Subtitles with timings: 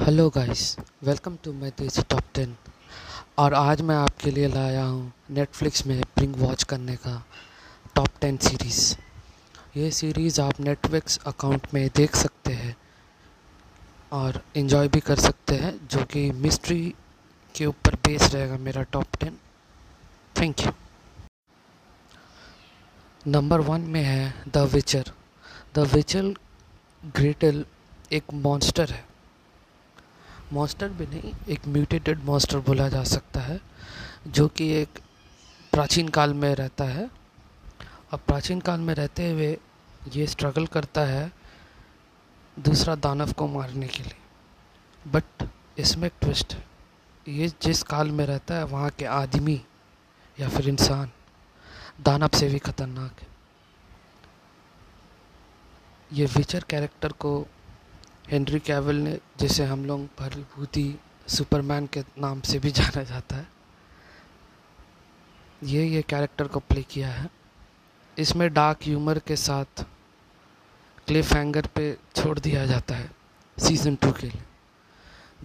[0.00, 0.60] Hello guys
[1.04, 2.54] welcome to my desi top ten
[3.38, 7.12] और आज मैं आपके लिए लाया हूँ नेटफ्लिक्स में ब्रिंग वॉच करने का
[7.94, 8.94] टॉप टेन सीरीज़
[9.76, 12.74] ये सीरीज़ आप नेटफ्लिक्स अकाउंट में देख सकते हैं
[14.12, 16.94] और इन्जॉय भी कर सकते हैं, जो कि मिस्ट्री
[17.54, 19.36] के ऊपर बेस रहेगा मेरा top ten
[20.40, 20.72] thank you
[23.26, 25.12] number one में है द विचर
[25.74, 26.34] द विचर
[27.16, 27.64] ग्रेटल
[28.12, 29.08] एक मॉन्स्टर है।
[30.52, 33.60] मॉन्स्टर भी नहीं, एक म्यूटेटेड मॉन्स्टर बोला जा सकता है,
[34.26, 34.98] जो कि एक
[35.72, 37.10] प्राचीन काल में रहता है।
[38.12, 39.58] और प्राचीन काल में रहते हुए
[40.16, 41.32] ये स्ट्रगल करता है
[42.58, 44.16] दूसरा दानव को मारने के लिए।
[45.08, 46.66] बट इसमें एक ट्विस्ट है।
[47.28, 49.64] ये जिस काल में रहता है, वहाँ के आदमी
[50.40, 51.10] या फिर इंसान
[52.00, 53.28] दानव से भी खतरनाक है।
[56.12, 57.46] ये विचर कैरेक्टर को
[58.30, 60.98] हेनरी कैवल ने, जिसे हम लोग भरभूति
[61.28, 63.48] सुपरमैन के नाम से भी जाना जाता है,
[65.62, 67.28] ये ये कैरेक्टर को प्ले किया है।
[68.16, 69.84] इसमें डार्क ह्यूमर के साथ
[71.08, 73.10] क्लिफ हैंगर पे छोड़ दिया जाता है
[73.58, 74.42] सीज़न टू के लिए,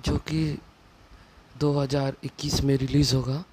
[0.06, 0.58] जो कि
[1.60, 3.44] 2021 में रिलीज़ होगा।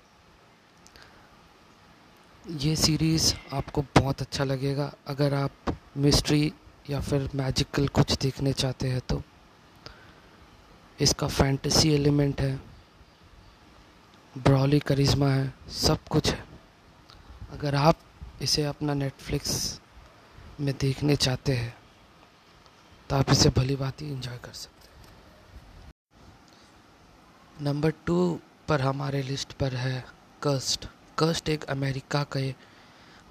[2.46, 6.52] ये सीरीज़ आपको बहुत अच्छा लगेगा। अगर आप मिस्ट्री
[6.90, 9.22] या फिर मैजिकल कुछ देखने चाहते हैं तो
[10.98, 12.60] इसका फैंटेसी एलिमेंट है
[14.34, 16.44] ब्रॉली करिश्मा है, सब कुछ है।
[17.52, 17.98] अगर आप
[18.42, 19.80] इसे अपना नेटफ्लिक्स
[20.60, 21.74] में देखने चाहते हैं
[23.10, 24.92] तो आप इसे भली बात ही इंजॉय कर सकते हैं।
[27.64, 30.04] नंबर टू पर हमारे लिस्ट पर है
[30.42, 30.86] कर्स्ट
[31.18, 32.54] कर्स्ट एक अमेरिका के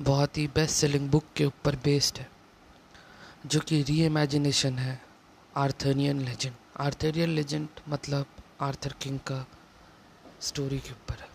[0.01, 2.29] बहुत ही बेस्ट सेलिंग बुक के ऊपर बेस्ड है।
[3.45, 5.01] जो कि री इमेजिनेशन है
[5.57, 8.25] आर्थरियन लेजेंड आर्थरियन लेजेंड मतलब
[8.61, 9.45] आर्थर किंग का
[10.41, 11.29] स्टोरी के ऊपर है.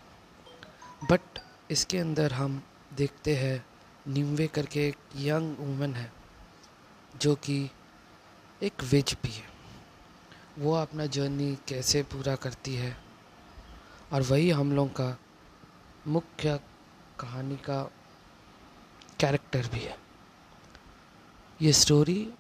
[1.11, 1.39] बट
[1.71, 2.63] इसके अंदर हम
[2.95, 3.67] देखते हैं
[4.09, 6.13] निम्वे करके एक यंग वूमेन है,
[7.21, 7.71] जो कि
[8.63, 9.45] एक विज भी है.
[10.59, 12.97] वो अपना जर्नी कैसे पूरा करती है
[14.13, 15.17] और वही हम लोग का
[16.07, 16.61] मुख्य
[17.21, 17.83] कहानी का
[19.21, 20.06] कैरेक्टर भी है.
[21.63, 22.31] ये स्टोरी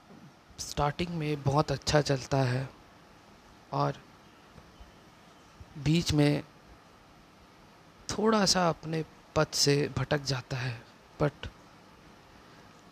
[0.59, 2.69] स्टार्टिंग में बहुत अच्छा चलता है
[3.72, 3.94] और
[5.78, 6.44] बीच में
[8.09, 9.05] थोड़ा सा अपने
[9.37, 10.82] पथ से भटक जाता है
[11.21, 11.32] बट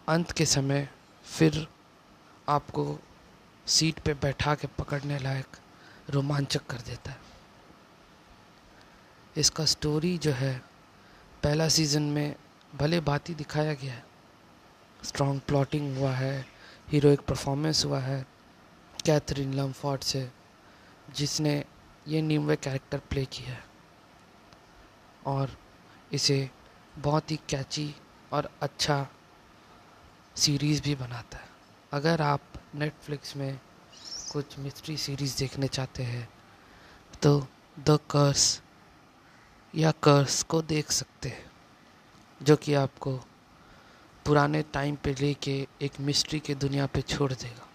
[0.09, 0.89] अंत के समय
[1.25, 1.69] फिर
[2.49, 2.99] आपको
[3.67, 5.47] सीट पे बैठा के पकड़ने लायक
[6.11, 7.21] रोमांचक कर देता है।
[9.37, 10.63] इसका स्टोरी जो है,
[11.43, 12.37] पहला सीज़न में
[12.75, 14.14] भले ही दिखाया गया है
[15.05, 16.47] स्ट्रॉन्ग प्लॉटिंग हुआ है
[16.89, 18.25] हीरोइक परफॉर्मेंस हुआ है
[19.05, 20.31] कैथरीन लम्फॉर्ड से,
[21.17, 21.65] जिसने
[22.09, 23.65] ये नीमवे कैरेक्टर प्ले किया है।
[25.27, 25.57] और
[26.13, 26.51] इसे
[26.99, 27.95] बहुत ही कैची
[28.33, 29.07] और अच्छा
[30.37, 31.49] सीरीज़ भी बनाता है।
[31.93, 32.41] अगर आप
[32.75, 33.61] नेटफ्लिक्स में
[34.33, 36.29] कुछ मिस्ट्री सीरीज़ देखने चाहते हैं
[37.23, 37.39] तो
[37.81, 38.61] द कर्स
[39.75, 41.51] या कर्स को देख सकते हैं,
[42.41, 43.19] जो कि आपको
[44.27, 47.69] पुराने टाइम पे लेके एक मिस्ट्री के दुनिया पे छोड़ देगा।